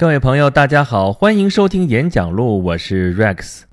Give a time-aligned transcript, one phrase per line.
[0.00, 3.64] 各位朋友，大家好，欢迎收听演讲录，我是 Rex。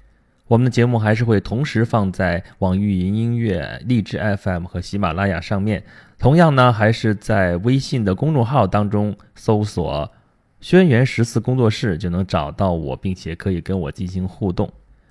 [0.49, 5.85] 我们的节目还是会同时放在网易云音乐、荔枝 FM 和喜马拉雅上面。
[6.19, 10.11] 同样呢，还是在微信的公众号当中搜索
[10.59, 14.69] “轩辕十四工作室”就能找到我，并且可以跟我进行互动。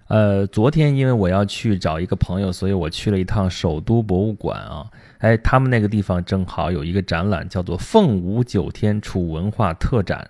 [0.09, 4.85] 呃，昨天因为我要去找一个朋友，所以我去了一趟首都博物馆啊。
[5.21, 10.29] 哎，他们那个地方正好有一个展览，叫做“凤舞九天楚文化特展”。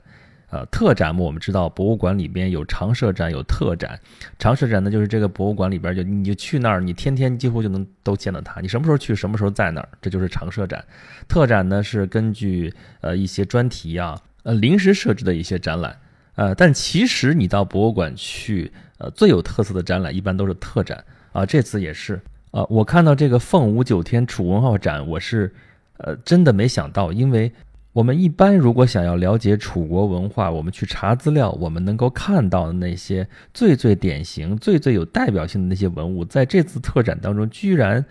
[0.50, 3.98] 呃，特展嘛，我们知道博物馆里边有常设展，有特展。
[4.38, 8.60] 常设展呢，就是这个博物馆里边就你就去那儿，你天天几乎就能都见到它。
[8.60, 10.84] 你什么时候去，什么时候在那儿，这就是常设展。
[11.28, 15.98] 特展呢是根据呃一些专题啊，呃临时设置的一些展览。
[16.34, 18.72] 呃，但其实你到博物馆去。
[18.98, 22.18] 呃，最有特色的展览一般都是特展啊，这次也是
[22.50, 22.64] 啊。
[22.70, 25.54] 我看到这个凤舞九天楚文化展，我是
[25.98, 27.52] 呃真的没想到，因为
[27.96, 38.04] 我们一般如果想要了解楚国文化，我们去查资料，我们能够看到的那些最最典型、最最有代表性的那些文物，在这次特展当中居然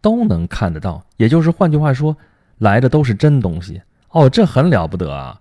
[0.00, 1.00] 都能看得到。
[1.18, 2.16] 也就是换句话说，
[2.58, 5.40] 来的都是真东西哦，这很了不得啊。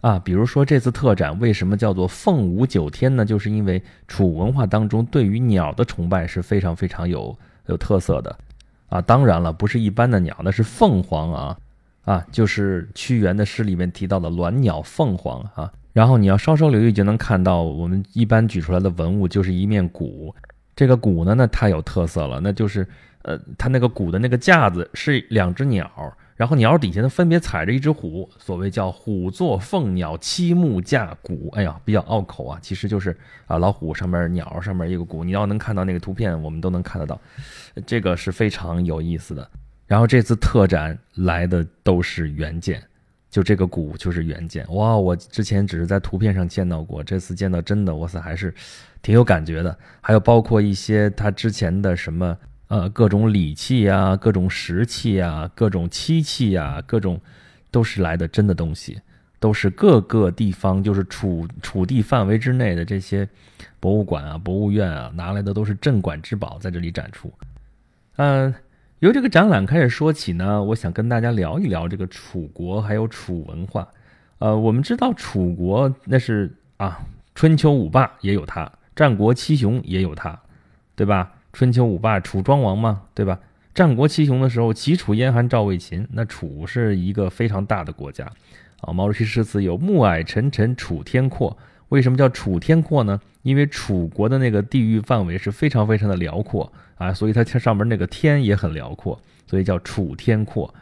[0.00, 3.26] 啊，比如说这次特展为什么叫做凤舞九天呢？
[3.26, 8.38] 就是因为楚文化当中对于鸟的崇拜是非常非常有有特色的，
[8.88, 11.58] 啊，当然了，不是一般的鸟，那是凤凰啊，
[12.04, 15.72] 啊，就是屈原的诗里面提到的鸾鸟凤凰啊。
[15.92, 20.34] 然后你要稍稍留意就能看到，我们一般举出来的文物就是一面鼓，
[20.74, 22.86] 这个鼓呢，那太有特色了，那就是
[23.22, 25.90] 呃，它那个鼓的那个架子是两只鸟。
[26.36, 31.48] 然后鸟底下呢，分别踩着一只虎，所谓叫“虎坐凤鸟栖木架鼓”。
[31.54, 35.22] 哎呀，比较拗口啊，其实就是啊，老虎上面鸟上面一个鼓。
[35.22, 37.16] 你要能看到那个图片，我们都能看得到，
[37.86, 39.48] 这个是非常有意思的。
[39.86, 42.82] 然后这次特展来的都是原件，
[43.30, 44.66] 就这个鼓就是原件。
[44.74, 48.54] 哇，我之前只是在图片上见到过，这次见到真的，哇塞，还是
[49.02, 49.76] 挺有感觉的。
[50.00, 52.36] 还有包括一些他之前的什么。
[52.68, 57.20] 呃，各种礼器呀，各种石器呀，各种漆器呀，各种
[57.70, 58.98] 都是来的真的东西，
[59.38, 63.28] 都是各个地方就是楚楚地范围之内的这些
[63.78, 67.32] 博物馆啊、博物院啊拿来的都是镇馆之宝，在这里展出。
[68.16, 68.52] 嗯，
[69.04, 73.86] 由这个展览开始说起呢，我想跟大家聊一聊这个楚国还有楚文化。
[74.38, 77.04] 呃，我们知道楚国那是啊，
[77.34, 80.40] 春秋五霸也有它，战国七雄也有它，
[80.96, 81.34] 对吧？
[81.52, 83.38] 春秋五霸，楚庄王嘛，对吧？
[83.74, 88.24] 战国七雄的时候，齐楚燕韩赵魏秦，那楚是一个非常大的国家
[88.80, 88.90] 啊。
[88.90, 91.54] 毛主席诗词有“暮霭沉沉楚天阔”，
[91.90, 93.20] 为什么叫楚天阔呢？
[93.42, 100.72] 因为楚国的那个地域范围是非常非常的辽阔啊，所以它上面那个天也很辽阔，所以叫楚天阔。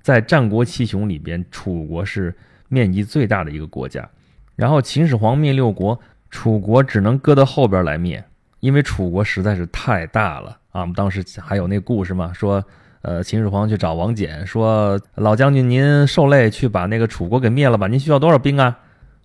[0.00, 2.34] 在战国七雄里边，楚国是
[2.68, 4.08] 面积最大的一个国家。
[4.56, 8.24] 然后秦始皇灭六国，楚国只能搁到后边来灭。
[8.60, 10.80] 因为楚国实在是太大了啊！
[10.80, 12.64] 我们当时还有那故事嘛，说，
[13.02, 17.86] 呃，秦始皇去找王翦，说：“老将军，您受累去把那个楚国给灭了吧？
[17.86, 18.80] 您需要多少兵啊？”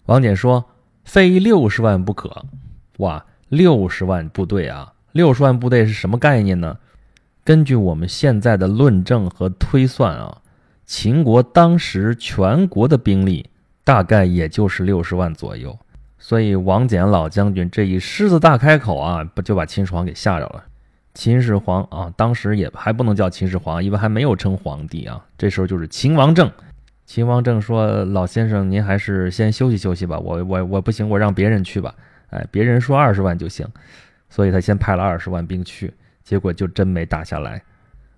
[0.05, 0.65] 王翦说
[1.03, 2.45] ：“非六十万不可。”
[2.99, 4.92] 哇，六十万部队啊！
[5.13, 6.77] 六十万部队是什么概念呢？
[7.45, 10.41] 根据我们现在的论证和推算啊，
[10.85, 13.49] 秦国当时全国的兵力
[13.83, 15.77] 大概也就是六十万左右。
[16.17, 20.63] 所以王翦老将军这一狮子大开口啊，不就把秦始皇给吓着了？
[21.13, 25.23] 秦始皇啊，当时也还不能叫秦始皇，因为还没有称皇帝啊。
[25.37, 26.51] 这时候就是秦王政。
[27.05, 30.17] 秦王政说：“老先生，您还是先休息休息吧。
[30.17, 31.93] 我我我不行，我让别人去吧。
[32.29, 33.67] 哎，别人说二十万就行。
[34.33, 37.61] 所以他先派了二十万兵去，结果就真没打下来。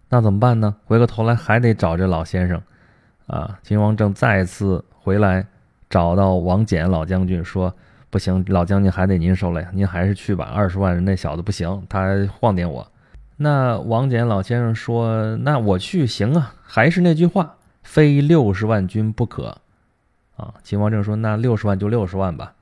[0.07, 0.73] 那怎么办呢？
[0.85, 2.61] 回过头来还得找这老先生
[3.27, 3.59] 啊。
[3.63, 5.45] 秦王政再次回来
[5.89, 7.75] 找到王翦老将军说。
[8.11, 10.45] 不行，老将军还得您受累，您还是去吧。
[10.45, 12.89] 二十万人那小子不行，他晃点我。
[13.35, 19.57] 那王翦老先生说：“那我去行啊，还是那句话，非六十万军不可。”
[20.37, 22.53] 啊，秦王政说：“那六十万就六十万吧。”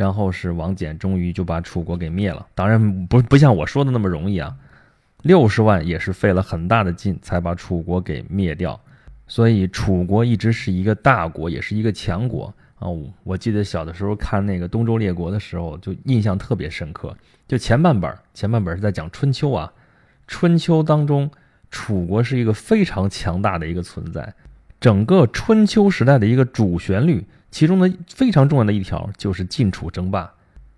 [0.00, 2.46] 然后是王翦终于就把楚国给灭了。
[2.54, 4.56] 当然不不像我说的那么容易啊，
[5.24, 8.80] 六十万也是费了很大的劲才把楚国给灭掉。
[9.28, 12.50] 所以楚国一直是一个大国，也是一个强国。
[12.78, 17.14] 哦，我记得小的时候看那个《东周列国》的时候，就印象特别深刻。
[17.46, 19.70] 就前半本，前半本是在讲春秋啊。
[20.26, 21.30] 春秋当中，
[21.70, 24.32] 楚国是一个非常强大的一个存在。
[24.80, 30.32] 整个春秋时代的一个主旋律，其中呢非常重要的一条就是晋楚争霸。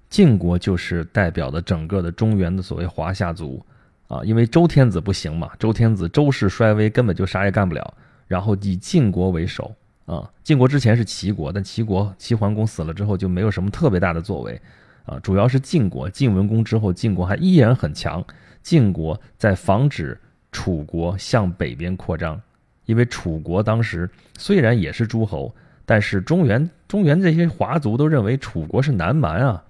[0.09, 3.65] 晋国就是代表的整个的中原的所谓华夏族
[4.09, 7.95] 啊，因为周天子不行嘛，周天子周氏衰微，根本就啥也干不了。
[8.27, 9.75] 然后以晋国为首。
[10.05, 10.31] 啊。
[10.45, 14.61] 晋国之前是齐国，但齐国齐桓公死了之后就没有什么特别大的作为
[15.05, 15.19] 啊。
[15.21, 18.23] 主要是晋国晋文公之后，晋国还依然很强。
[18.63, 20.21] 晋国在防止
[20.51, 22.39] 楚国向北边扩张，
[22.85, 25.55] 因为楚国当时虽然也是诸侯，
[25.93, 29.63] 但是中原中原这些华族都认为楚国是南蛮啊。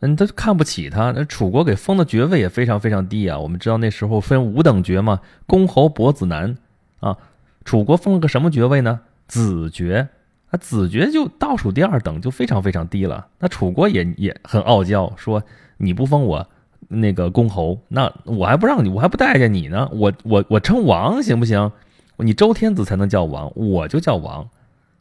[0.00, 1.10] 嗯，他看不起他。
[1.10, 3.38] 那楚国给封的爵位也非常非常低啊。
[3.38, 6.56] 我们知道那时候分五等爵嘛，公侯伯子男
[7.00, 7.18] 啊。
[7.66, 9.00] 楚国封了个什么爵位呢？
[9.26, 10.08] 子爵
[10.50, 13.26] 啊，子爵就倒数第二等，就非常非常低了。
[13.38, 15.42] 那楚国也也很傲娇，说
[15.76, 16.48] 你不封我
[16.88, 19.86] 那个公侯，那我还不让你，我还不待见你呢。
[19.92, 21.70] 我我我称王行不行？
[22.16, 24.48] 你周天子才能叫王，我就叫王。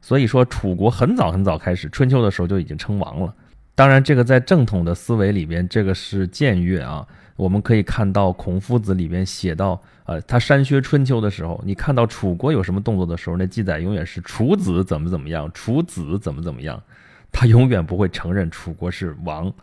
[0.08, 3.34] 所以说，楚国很早很早开始，春秋的时候就已经称王了。
[3.76, 7.06] 当然，这个在正统的思维里边，这个是僭越啊。
[7.36, 16.82] 我们可以看到孔夫子里边写到，呃，他删削春秋的时候，你看到楚国有什么动作的时候，那记载永远是楚子怎么怎么样，楚子怎么怎么样，
[17.30, 19.54] 他永远不会承认楚国是王。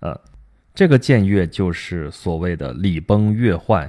[0.00, 0.20] 呃，
[0.74, 3.88] 这个僭越就是所谓的礼崩乐坏，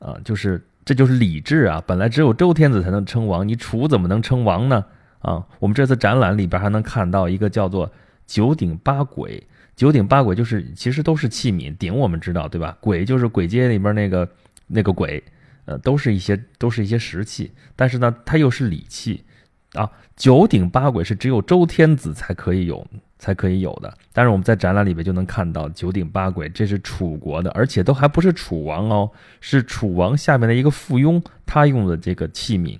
[0.00, 1.80] 啊，就是这就是礼制啊。
[1.86, 4.84] 本来只有周天子才能称王，你楚怎么能称王呢？
[5.20, 7.90] 啊，我们这次展览里边还能看到一个叫做。
[8.26, 9.42] 九鼎八簋，
[9.74, 12.78] 九鼎八簋就是其实都是器皿，鼎我们知道对吧？
[12.80, 14.30] 簋就是簋街里边那个
[14.68, 15.20] 那个簋，
[15.64, 19.24] 呃，都是一些都是一些石器，但是呢，它又是礼器
[19.72, 19.90] 啊。
[20.14, 22.86] 九鼎八簋是只有周天子才可以有，
[23.18, 23.92] 才可以有的。
[24.12, 32.78] 但是我们在展览里边就能看到九鼎八簋，这是楚国的，而且都还不是楚王哦，是楚王下面的一个附庸，他用的这个器皿，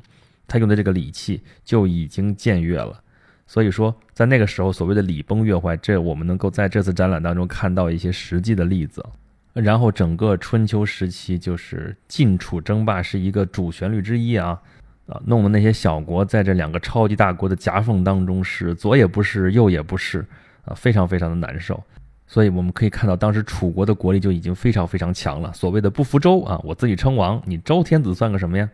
[0.51, 3.01] 他用的这个礼器就已经僭越了。
[3.47, 9.05] 所以说，在那个时候，所谓的礼崩乐坏，这我们能够在这次展览当中看到一些实际的例子。
[9.53, 14.61] 然后，整个春秋时期就是晋楚争霸是一个主旋律之一啊
[15.07, 20.25] 啊，弄得那些小国在这两个超级大国的夹缝当中是左也不是，右也不是
[20.65, 21.83] 啊，非常非常的难受。
[22.29, 25.53] 所以我们可以看到，当时楚国的国力就已经非常非常强了。
[25.53, 28.71] 所谓的不服周啊，我自己称王，你周天子算个什么呀？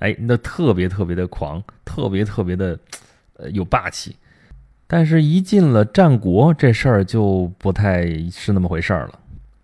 [0.00, 2.78] 哎，那特别特别的狂，特别特别的。
[3.42, 4.14] 呃，有霸气，
[4.86, 9.18] 但是，一进了战国，这事儿就不太是那么回事儿了。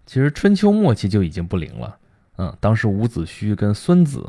[0.07, 1.95] 其实，春秋末期就已经不灵了。
[2.39, 4.27] 嗯，当时伍子胥跟孙子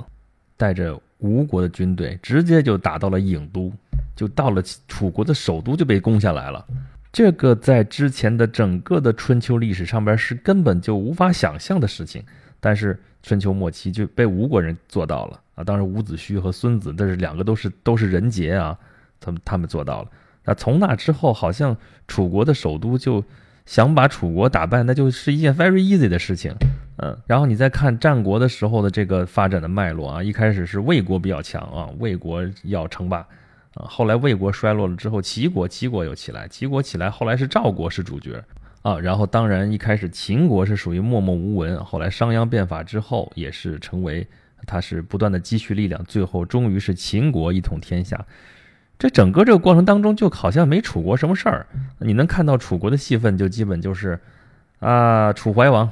[0.58, 3.72] 带着吴国的军队，直接就打到了郢都，
[4.18, 6.66] 就到了楚国的首都，就被攻下来了。
[7.14, 12.22] 这个在之前的整个的春秋历史上边是根本就无法想象的事情，
[12.60, 15.64] 但是春秋末期就被吴国人做到了啊！
[15.66, 18.78] 当时伍子胥和孙子，但是两个都是都是人杰啊。
[19.20, 20.08] 他们他们做到了，
[20.46, 21.76] 那从那之后，好像
[22.08, 23.22] 楚国的首都就
[23.66, 26.54] 想把楚国打败，那就是一件 very easy 的事情，
[27.00, 27.18] 嗯。
[27.26, 33.18] 然后你再看战国的时候的这个发展的脉络啊，一开始是魏国比较强啊，魏国要称霸
[33.74, 38.42] 啊，后来魏国衰落了之后，齐国齐国又起来，齐国起来，后来是赵国是主角
[38.88, 39.00] 啊。
[39.00, 44.26] 然后当然一开始秦国是属于默默无闻，后来商鞅变法之后，也是成为
[44.66, 48.26] 他是不断的积蓄力量，最后终于是秦国一统天下。
[49.00, 51.68] 这整个这个过程当中，就好像没楚国什么事儿。
[52.00, 54.20] 你能看到楚国的戏份，就基本就是，
[54.80, 55.88] 啊，楚怀王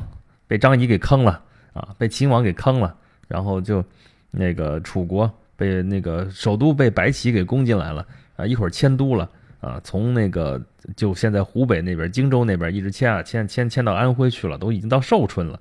[0.47, 1.39] 被张仪给坑了，
[1.73, 2.95] 啊，被秦王给坑了，
[3.27, 3.85] 然后就
[4.31, 8.03] 那个楚国被那个首都被白起给攻进来了，
[8.37, 9.29] 啊，一会儿迁都了，
[9.65, 10.61] 啊，从那个
[10.95, 15.59] 就现在湖北那边荆州那边一直迁啊迁迁迁到安徽去了，都已经到寿春了，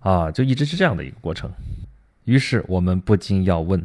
[0.00, 1.50] 啊，就一直是这样的一个过程。
[2.24, 3.84] 于是我们不禁要问。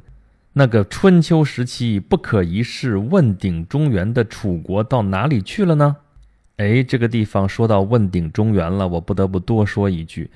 [0.52, 5.96] 那个春秋时期不可一世、问鼎中原的楚国到哪里去了呢？
[6.58, 10.30] 哎，这个地方说到问鼎中原了，我不得不多说一句：“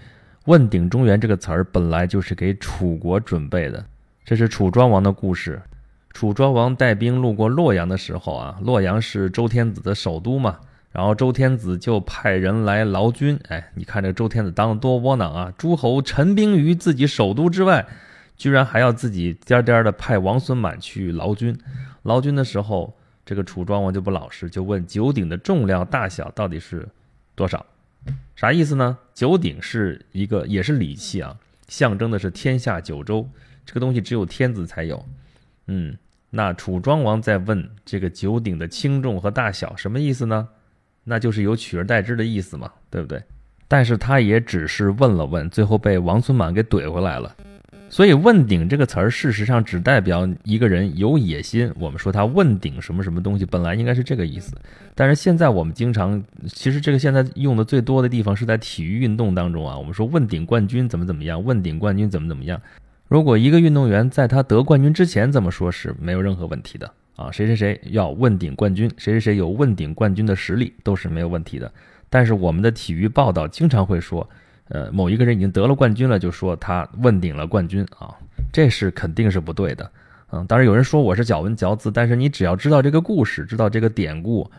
[0.46, 3.84] 问鼎中原”这个词儿本来就是给楚国准备的。
[4.24, 5.62] 这是楚庄王的故事。
[6.14, 10.60] 楚庄王带兵路过洛阳的时候啊，洛阳是周天子的首都嘛，
[10.92, 13.40] 然后周天子就派人来劳军。
[13.50, 15.54] 哎，你看这周天子当的多窝囊啊！
[15.58, 17.86] 诸侯陈兵于自己首都之外。
[18.36, 21.56] 居然还要自己颠颠的派王孙满去劳军，
[22.02, 22.94] 劳军的时候，
[23.24, 26.88] 这个楚庄王就不老实，就问九鼎的重量大小到底是
[27.36, 27.64] 多少？
[28.36, 28.98] 啥意思呢？
[29.14, 33.30] 九鼎是一个也是礼器啊，象征的是天下九州，
[33.66, 35.06] 这个东西只有天子才有。
[35.68, 35.98] 嗯，
[36.30, 40.48] 那楚庄王在问这个九鼎的轻重和大小，什么意思呢？
[41.04, 43.22] 那就是有取而代之的意思嘛，对不对？
[43.68, 47.36] 但是他也只是问了问，最后被王孙满给怼回来了。
[47.90, 51.72] 所以“问鼎”这个词儿，事实上只代表一个人有野心。
[51.80, 54.56] 我们说他问鼎什么什么东西，本来应该是这个意思。
[54.96, 59.78] 但是现在我们经常，其实这个现在用的最多的地方是在体育运动当中啊。
[59.78, 62.60] 我们说问鼎冠军怎么怎么样，问鼎冠军怎么怎么样。
[63.14, 71.72] 如果一个运动员在他得冠军之前这么说，是没有任何问题的啊，谁谁谁要问鼎冠军，谁谁谁有问鼎冠军的实力，都是没有问题的。
[72.10, 74.28] 但是我们的体育报道经常会说，
[74.70, 78.18] 呃，某一个人已经得了冠军了，就说他问鼎了冠军啊，
[78.52, 79.88] 这是肯定是不对的。
[80.32, 84.50] 嗯，当然有人说我是咬文嚼字，但是你只要知道这个故事，知道这个典故，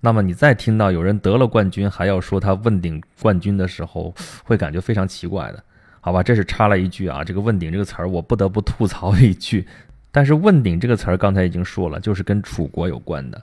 [0.00, 4.12] 那么你再听到有人得了冠军还要说他问鼎冠军的时候，
[4.42, 5.62] 会感觉非常奇怪的，
[6.00, 6.22] 好吧？
[6.22, 9.66] 这是插了一句啊，这个“问鼎”这个词儿我不得不吐槽一句。
[10.10, 13.40] 但是“问鼎”这个词儿刚才已经说了，就是跟楚国有关的，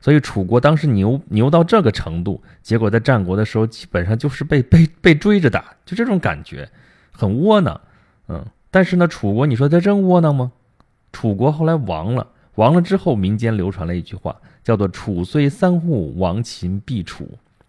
[0.00, 6.68] 所以楚国当时牛牛到这个程度，结果在战国的时候基本上就是被被被追着打，就这种感觉，
[7.10, 7.80] 很窝囊。
[8.28, 10.52] 嗯，但是呢，楚国你说他真窝囊吗？
[11.12, 17.28] 楚国后来亡了，亡了之后，民间流传了一句话，叫做“楚虽三户，亡秦必楚”。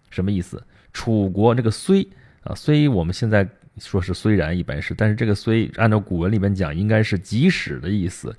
[0.09, 0.61] 什么意思？
[0.93, 2.07] 楚国这个“虽”
[2.43, 8.35] 啊，“虽”我们现在说是“虽然”一般是，但是这个“虽”按照古文里面讲，应该是即使的意思。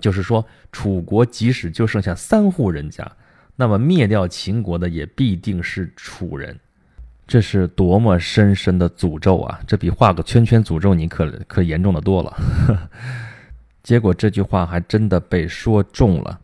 [0.00, 3.10] 就是说，楚国即使就剩下三户人家，
[3.54, 6.58] 那么灭掉秦国的也必定是楚人。
[7.26, 9.60] 这是多么深深的诅咒啊！
[9.66, 12.36] 这比画个圈圈诅咒你可可严重的多了。
[13.82, 16.40] 结果这句话还真的被说中了。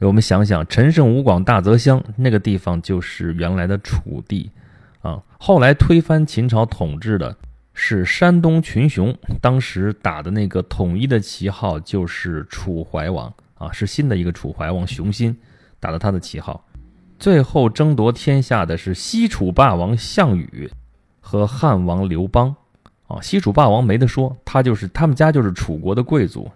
[0.00, 4.50] 我们想想，陈胜吴广大泽乡那个地方就是原来的楚地
[5.04, 5.22] 啊。
[5.38, 7.36] 后来推翻秦朝统治的
[7.72, 15.36] 是山东群雄，当时打的那个统一的旗号就是楚怀王啊，是新的一个楚怀王熊心
[15.78, 16.64] 打的他的旗号。
[17.18, 20.68] 最后争夺天下的是西楚霸王项羽
[21.20, 22.54] 和汉王刘邦
[23.06, 23.20] 啊。
[23.20, 26.50] 西楚霸王没得说，他就是他们家就是楚国的贵族。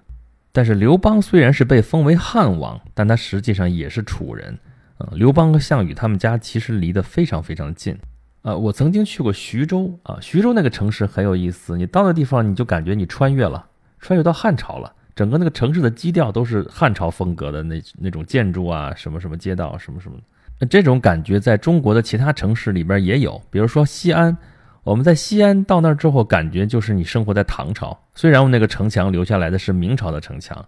[0.50, 4.58] 但是刘邦虽然是被封为汉王，但他实际上也是楚人。
[4.98, 7.96] 啊，刘邦和项羽他们家其实离得非常非常近。
[8.42, 11.76] 呃，我曾经去过徐州啊，徐州那个城市很有意思。
[11.76, 13.66] 你到那地方，你就感觉你穿越了，
[13.98, 14.92] 穿越到汉朝了。
[15.14, 20.16] 整个那个城市的基调都是汉朝风格的那那种建筑啊，什么什么街道，什么什么。
[20.60, 24.36] 那这种感觉在中国的其他城市里边也有，比如说西安。
[24.84, 27.98] 我们在西安到那儿之后，感觉就是你生活在唐朝。
[28.14, 30.64] 虽然我们那个城墙留下来的是明朝的城墙，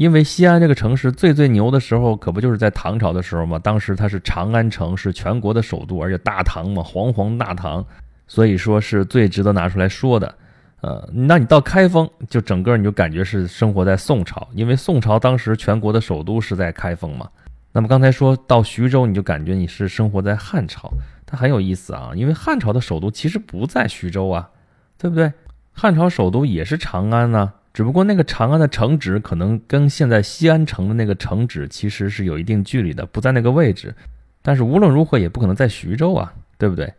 [0.00, 3.58] 因为西安这个城市最最牛的时候，可不就是在唐朝的时候吗？
[3.58, 7.84] 当时它是长安城，是全国的首都，而且大唐嘛，煌煌大唐，
[8.26, 10.34] 所以说是最值得拿出来说的。
[10.80, 17.28] 呃，那你到开封，就整个你就感觉是生活在宋朝，因为宋朝当时全国的首都是在开封嘛。
[17.72, 20.90] 那么刚才说到徐州，你就感觉你是生活在汉朝。
[21.26, 24.48] 它很有意思啊，因为汉朝的首都其实不在徐州啊，
[24.96, 25.30] 对不对？
[25.72, 33.94] 汉朝首都也是长安呢，只不过那个长安的城址可能跟现在西安城的那个城址其实是有一定距离的，不在那个位置。
[34.42, 36.92] 但是无论如何也不可能在徐州啊，对不对？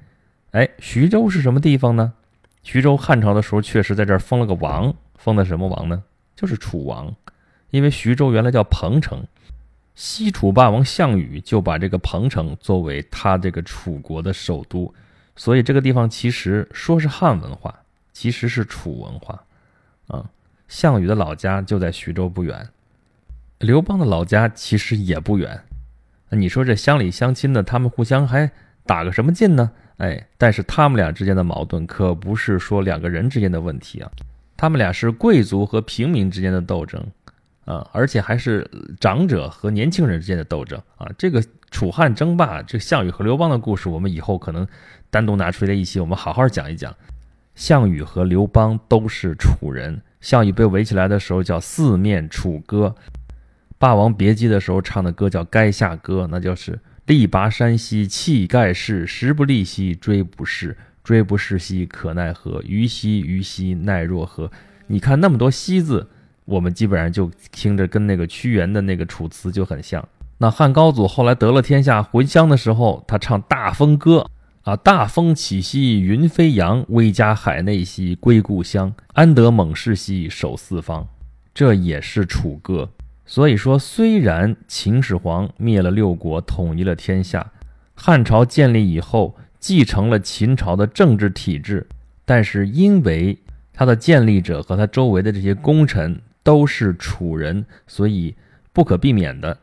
[0.51, 2.13] 哎，徐州是什么地方呢？
[2.63, 6.03] 徐州汉朝的时候确实在这儿封了个王，封的什么王呢？
[6.35, 7.15] 就是楚王，
[7.69, 9.25] 因为徐州原来叫彭城。
[9.93, 14.91] 西楚霸王项羽就把这个彭城作为他这个楚国的首都，
[15.35, 17.77] 所以这个地方其实说是汉文化，
[18.13, 19.43] 其实是楚文化，
[20.07, 20.29] 啊，
[20.71, 22.69] 项羽的老家就在徐州不远，
[23.59, 25.61] 刘邦的老家其实也不远，
[26.29, 28.49] 你说这乡里乡亲的，他们互相还
[28.85, 29.69] 打个什么劲呢？
[29.97, 34.09] 哎，但是他们俩之间的矛盾可不是说两个人之间的问题啊，
[34.55, 37.05] 他们俩是贵族和平民之间的斗争。
[37.65, 38.67] 啊，而且还是
[38.99, 41.07] 长者和年轻人之间的斗争啊！
[41.15, 44.67] 这个楚汉争霸，这项羽和刘邦的故事，我们以后可能
[45.11, 46.93] 单独拿出来一期，我们好好讲一讲。
[47.53, 52.95] 项羽和刘邦都是楚人，项羽被围起来的时候叫四面楚歌，
[53.77, 64.49] 《霸王别姬》的时候唱的歌叫《垓下歌》，那就是力拔山兮气盖世，时不利兮骓不逝，骓不逝兮可奈何，虞兮虞兮奈若何？
[64.87, 66.07] 你看那么多“兮”字。
[66.45, 70.05] 我们基本上就听着跟那个屈原的那个《楚辞》就很像。
[70.39, 74.17] 那汉高祖后来得了天下回乡的时候，他唱《大风歌》
[74.63, 78.93] 啊，“大风起兮云飞扬，威加海内兮归故乡。
[79.13, 81.07] 安得猛士兮守四方。”
[81.53, 82.89] 这也是楚歌。
[83.25, 87.51] 所以说，虽然秦始皇灭了六国，统一了天下，
[87.95, 91.87] 汉朝建立以后继承了秦朝的政治体制，
[92.25, 93.37] 但是因为
[93.73, 96.21] 他的建立者和他周围的这些功臣。
[96.43, 98.33] 都是楚人，所以
[98.73, 99.55] 不可避免的，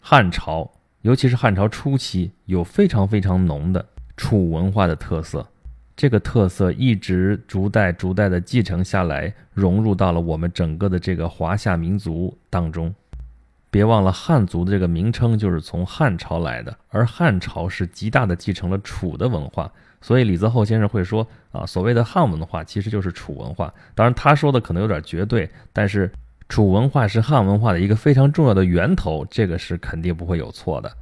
[0.00, 0.68] 汉朝，
[1.02, 5.46] 尤其是汉朝初期，有非常非常浓的楚文化的特色。
[5.96, 12.94] 这个特色一直逐代逐代的继承下来，融入到了我们整个的这个华夏民族当中。
[13.70, 19.70] 别忘了，汉族的这个名称就是从汉朝来的，而汉朝是极大的继承了楚的文化。
[20.00, 23.72] 所以李泽厚先生会说啊，所谓的汉文化其实就是楚文化。
[23.94, 26.10] 当然，他说的可能有点绝对，但是。
[26.46, 30.92] 楚文化是汉文化的一个非常重要的源头，这个是肯定不会有错的。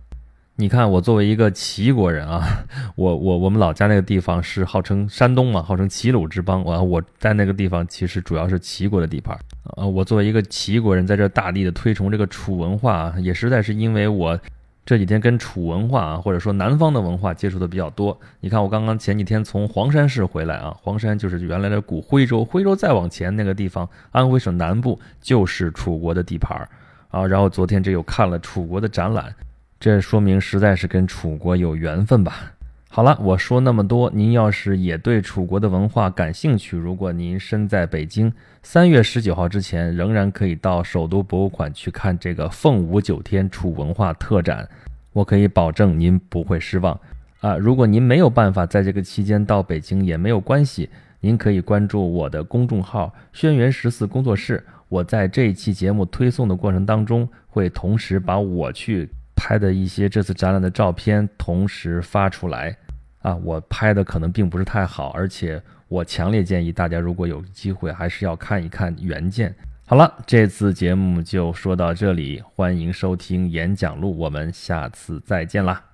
[0.57, 2.47] 你看，我作为一个齐国人啊，
[2.95, 6.63] 我我我们老家那个地方是号称山东嘛，号称齐鲁之邦。
[6.63, 9.37] 我我在那个地方其实主要是齐国的地盘。
[9.77, 14.39] 呃，我作为一个齐国人，在这大力的推崇这个楚文化，也实在是因为我
[14.85, 18.21] 这几天跟楚文化啊，或者说南方的文化接触的比较多。
[18.41, 26.69] 你看，我刚刚前几天从黄山市回来啊，黄山就是原来的古徽州，徽州再往前那个地方，安徽省南部就是楚国的地盘
[27.11, 27.27] 啊。
[27.27, 29.35] 然后昨天这又看了楚国的展览。
[29.83, 32.53] 这说明实在是跟楚国有缘分吧。
[32.89, 44.69] 好了，我说那么多，您要是也对楚国的文化感兴趣，如果您身在北京，三月十九号之前仍然可以到首都博物馆去看这个凤舞九天楚文化特展，
[45.13, 46.97] 我可以保证您不会失望
[47.41, 47.57] 啊。
[47.57, 59.11] 如果您没有办法在这个期间到北京也没有关系，您可以关注我的公众号“轩辕十四工作室”，我在这一期节目推送的过程当中会同时把我去。
[59.45, 62.77] 拍的一些这次展览的照片同时发出来，
[63.23, 69.53] 啊，我拍的可能并不是太好，而且我强烈建议大家如果有机会还是要看一看原件。
[69.85, 75.92] 好了，这次节目就说到这里，欢迎收听演讲录，我们下次再见啦。